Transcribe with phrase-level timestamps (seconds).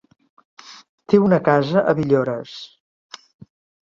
[1.13, 2.59] Té una casa a Villores.